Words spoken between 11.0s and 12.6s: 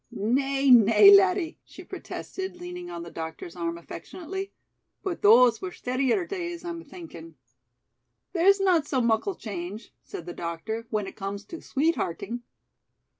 it comes to sweethearting."